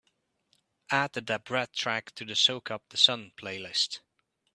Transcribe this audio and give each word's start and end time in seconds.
Add 0.89 1.13
the 1.13 1.21
da 1.21 1.37
brat 1.37 1.73
track 1.73 2.09
to 2.15 2.25
the 2.25 2.35
Soak 2.35 2.71
Up 2.71 2.81
The 2.89 2.97
Sun 2.97 3.33
playlist. 3.37 3.99